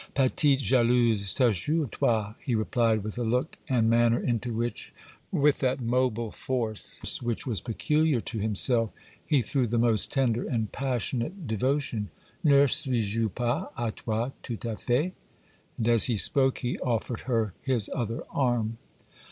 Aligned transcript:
'Petite 0.15 0.59
jalouse, 0.59 1.31
t'assure 1.35 1.85
toi,' 1.87 2.33
he 2.43 2.55
replied, 2.55 3.03
with 3.03 3.19
a 3.19 3.23
look 3.23 3.57
and 3.69 3.87
manner 3.87 4.19
into 4.19 4.51
which, 4.51 4.91
with 5.31 5.59
that 5.59 5.79
mobile 5.79 6.31
force 6.31 7.21
which 7.21 7.45
was 7.45 7.61
peculiar 7.61 8.19
to 8.19 8.39
himself, 8.39 8.89
he 9.23 9.43
threw 9.43 9.67
the 9.67 9.77
most 9.77 10.11
tender 10.11 10.41
and 10.43 10.71
passionate 10.71 11.45
devotion. 11.45 12.09
'Ne 12.43 12.65
suis 12.65 13.01
je 13.13 13.29
pas 13.29 13.69
à 13.77 13.93
toi 13.95 14.31
tout 14.41 14.57
à 14.67 14.75
fait?' 14.81 15.13
and 15.77 15.87
as 15.87 16.05
he 16.05 16.15
spoke 16.15 16.57
he 16.63 16.79
offered 16.79 17.19
her 17.29 17.53
his 17.61 17.87
other 17.93 18.23
arm. 18.31 18.79